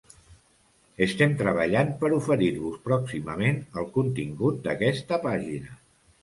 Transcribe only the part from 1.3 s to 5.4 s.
treballant per oferir-vos pròximament el contingut d'aquesta